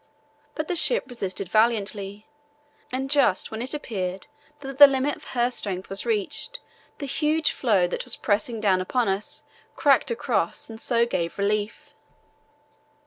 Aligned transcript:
But 0.55 0.67
the 0.67 0.75
ship 0.75 1.03
resisted 1.07 1.47
valiantly, 1.47 2.25
and 2.91 3.07
just 3.07 3.51
when 3.51 3.61
it 3.61 3.75
appeared 3.75 4.25
that 4.61 4.79
the 4.79 4.87
limit 4.87 5.15
of 5.15 5.23
her 5.37 5.51
strength 5.51 5.91
was 5.91 6.01
being 6.01 6.17
reached 6.17 6.59
the 6.97 7.05
huge 7.05 7.51
floe 7.51 7.85
that 7.87 8.03
was 8.03 8.15
pressing 8.15 8.59
down 8.59 8.81
upon 8.81 9.07
us 9.07 9.43
cracked 9.75 10.09
across 10.09 10.71
and 10.71 10.81
so 10.81 11.05
gave 11.05 11.37
relief. 11.37 11.93